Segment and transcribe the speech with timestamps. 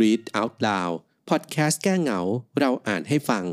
[0.00, 0.94] Read Out Loud
[1.28, 2.20] พอดแคสต์แก้เหงา
[2.58, 3.44] เราอ่านให้ฟัง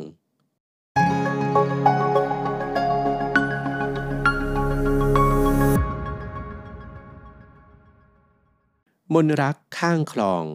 [9.14, 10.46] มนรักข้างคลอง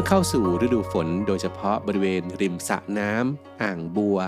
[0.00, 4.18] มื่อเข้าสู่ฤดูฝนโดยเฉพาะบริเวณริมสระน้ำอ่างบัว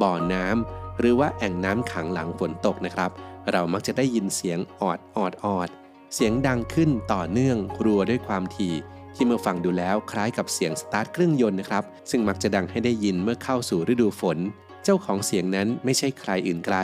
[0.00, 3.10] บ่อน้ำหรือว่าแอ่งน้ำขังหลังฝนตกนะครับ
[3.50, 5.68] เรามักจะได้ยินเสียงออดออดออด
[6.14, 8.74] เสียงดังขึ้นต่อเนื่องรัวด้วยความถี่
[9.14, 14.38] ที่เมื่อฟังดูแล้วคล้ายกับเสียงสตาร์ทเครื่องยนต์นะครับ ซึ่งมักจะดังให้ได้ยินเมื่อเข้าสู่ฤดูฝน
[14.84, 16.76] เจ้าของเสียงนั้นไม่ใช่ใครอื่นไกล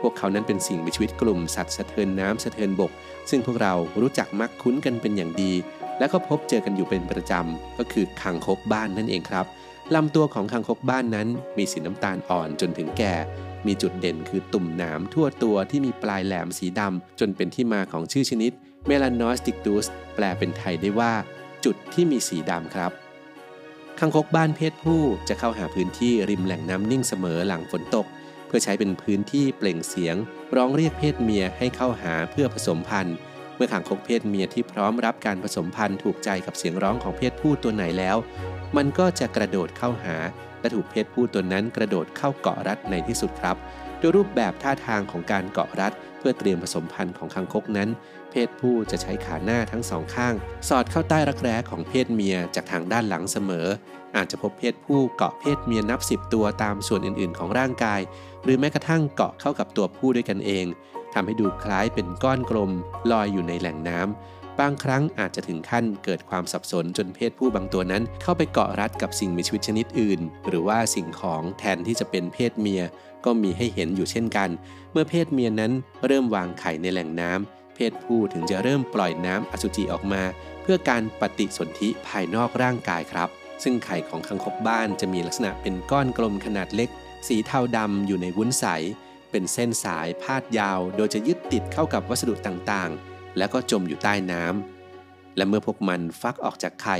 [0.00, 2.92] พวกเขานั้นเป็นสิ่งมีชีวิตกลุ่มสัตว์สะเทินน้ำสะเทินบก
[3.30, 5.52] ซึ่งพวกเรารู้จักมักคุ้นกันเป็นอย่างดี
[6.00, 9.46] และก็พบเจอกันอยู่เป็นประจำ ก็คือคังคกบ้านนั่นเองครับ
[9.94, 11.28] ลำตัวของคังคกบ้านนั้น
[11.58, 13.14] มีสีน้ำตาลอ่อนจนถึงแก่
[13.66, 18.52] มีจุดเด่นคือตุ่มหนามทั่วตัวที่มีปลายแหลมสีดำจนเป็นที่มาของชื่อชนิด
[18.88, 21.12] m e l a n o s t i c t u s แปลเป็นไทยได้ว่า
[21.64, 22.92] จุดที่มีสีดำครับ
[23.98, 28.06] คังคกบ้านเพศผู้จะเข้าหาพื้นที่ริมแหล่งน้ำนิ่งเสมอหลังฝนตก
[28.46, 30.16] เพื่อใช้เป็นพื้นที่เปล่งเสียง
[30.56, 33.16] ร้องเรียกเพศเมียให้เข้าหาเพื่อผสมพันธุ์
[33.62, 38.16] มื่อขังคกเพศเมียที่พร้อมรับการผสมพันธุ์ถูกใจกับเสียงร้องของเพศผู้ตัวไหนแล้ว
[38.76, 40.16] มันก็จะกระโดดเข้าหา
[40.60, 43.56] และถูกเพศผู้ตัวนั้นกระโดดเข้าเกาะรัดในที่สุดครับ
[43.98, 47.88] โดยรูปแบบท่าทางของการเกาะรัด เพื่อเตรียมผสมพันธุ์ของคังคกนั้น
[48.30, 50.34] เพศผู้จะใช้ขาหน้าทั้งสองข้าง
[50.68, 53.66] สอดเข้าใต้รักแร้ของเพศเมียจากทางด้านหลังเสมอ
[54.16, 58.00] อาจจะพบเพศผู้เกาะเพศเมียนับสิบตัวตามส่วนอื่นๆ ของร่างกาย
[58.42, 60.66] หรือแม้กระทั่งเกาะเข้ากับตัวผู้ด้วยกันเอง
[61.14, 62.70] ทำให้ดูคล้ายเป็นก้อนกลม
[63.10, 72.82] ลอยอยู่ในแหล่งน้ำบางครั้งอาจจะถึงขั้นเกิดความสับสนจนเพศผู้บางตัวนั้น เข้าไปเกาะรัดกับสิ่งมีชีวิตชนิดอื่น หรือว่าสิ่งของแทนที่จะเป็นเพศเมีย
[73.24, 74.50] ก็มีให้เห็นอยู่เช่นกัน
[74.92, 75.72] เมื่อเพศเมียนั้น
[76.06, 80.22] เริ่มวางไข่ในแหล่งน้ำเพศผู้ถึงจะเริ่มปล่อยน้ำอสุจิออกมา
[80.62, 83.28] เพื่อการปฏิสนธิภายนอกร่างกายครับ
[83.62, 86.90] ซึ่งไข่ของคังคกบ้านจะมีลักษณะเป็นก้อนกลมขนาดเล็ก
[87.28, 88.64] สีเทาดำอยู่ในวุ้นใส
[89.30, 96.98] เป็นเส้นสายพาดยาว โดยจะยึดติดเข้ากับวัสดุต่างๆ แล้วก็จมอยู่ใต้น้ำ และเมื่อพวกมันฟักออกจากไข่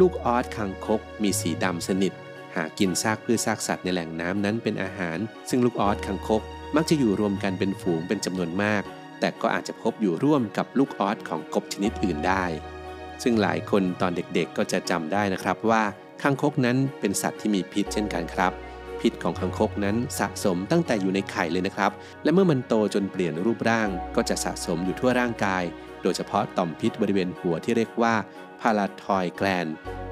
[0.00, 2.12] ลูกออสคังคกมีสีดำสนิท
[2.54, 5.18] หากินซากพืชซากสัตว์ในแหล่งน้ำนั้นเป็นอาหาร
[5.48, 6.42] ซึ่งลูกออสคังคก
[6.76, 8.82] มักจะอยู่รวมกันเป็นฝูงเป็นจำนวนมาก
[9.20, 12.44] แต่ก็อาจจะพบอยู่ร่วมกับลูกออสของกบชนิดอื่นได้
[13.22, 15.82] ซึ่งหลายคนตอนเด็กๆก็จะจำได้นะครับว่า
[16.22, 18.52] คังคกนั้นเป็นสัตว์ที่มีพิษเช่นกันครับ
[19.02, 21.90] พิษของคังคกนั้นสะสมตั้งแต่อยู่ในไข่เลยนะครับ
[22.24, 25.62] และเมื่อมันโตจนเปลี่ยนรูปร่าง ก็จะสะสมอยู่ทั่วร่างกาย
[26.02, 28.14] โดยเฉพาะต่อมพิษบริเวณหัวที่เรียกว่า
[28.60, 29.66] พาราทอยแกลน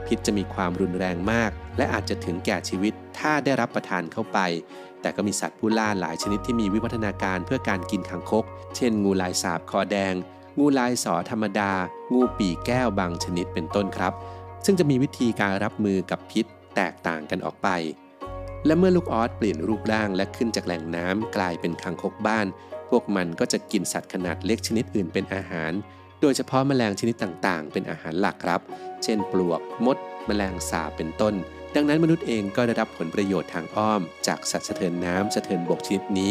[0.06, 4.38] พิษจะมีความรุนแรงมาก และอาจจะถึงแก่ชีวิตถ้าได้รับประทานเข้าไป
[5.00, 8.44] แต่ก็มีสัตว์ผู้ล่าหลายชนิดที่มีวิวัฒนาการเพื่อการกินคังคก
[8.76, 10.14] เช่น งูลายสาบคอแดง
[10.58, 11.72] งูลายสอธรรมดา
[12.12, 14.12] งูปีแก้วบางชนิดเป็นต้นครับ
[14.64, 16.44] ซึ่งจะมีวิธีการรับมือกับพิษ
[16.76, 17.68] แตกต่างกันออกไป
[18.66, 22.46] และเมื่อลูกออสเปลี่ยนรูปร่างและขึ้นจากแหล่งน้ำกลายเป็นคังคกบ้าน
[22.90, 25.72] พวกมันก็จะกินสัตว์ขนาดเล็กชนิดอื่นเป็นอาหาร
[26.20, 28.60] โดยเฉพาะแมลงชนิดต่างๆ เป็นอาหารหลักครับ
[29.02, 31.34] เช่น ปลวก มด แมลงสาบเป็นต้น
[31.74, 36.30] ดังนั้นมนุษย์เองก็ได้รับผลประโยชน์ทางอ้อม จากสัตว์สะเทินน้ำสะเทินบกชนิดนี้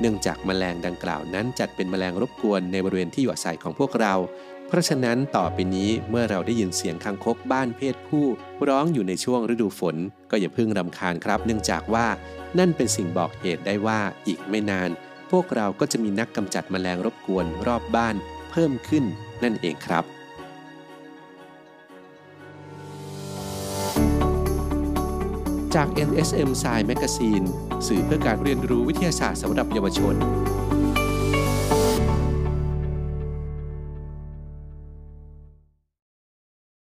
[0.00, 4.14] เนื่องจากแมลงดังกล่าวนั้นจัดเป็นแมลงรบกวนในบริเวณที่อยู่อาศัยของพวกเรา
[4.68, 8.24] เพราะฉะนั้นต่อไปนี้เมื่อเราได้ยินเสียงคังคกบ้านเพศผู้
[8.68, 9.96] ร้องอยู่ในช่วงฤดูฝน
[10.30, 12.06] ก็อย่าเพิ่งรำคาญครับ เนื่องจากว่า
[12.58, 14.90] นั่นเป็นสิ่งบอกเหตุได้ว่าอีกไม่นาน
[15.30, 18.14] พวกเราก็จะมีนักกำจัดแมลงรบกวนรอบบ้าน
[18.50, 19.04] เพิ่มขึ้น
[19.42, 20.04] นั่นเองครับ
[25.74, 27.46] จาก NSM Science Magazine
[27.86, 30.14] สื่อเพื่อการเรียนรู้วิทยาศาสตร์สำหรับเยาวชน